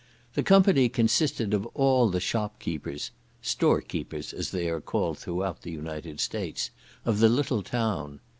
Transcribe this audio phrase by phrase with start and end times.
[0.33, 3.11] The company consisted of all the shop keepers
[3.43, 6.71] (store keepers as they are called throughout the United States)
[7.05, 8.19] of the little town.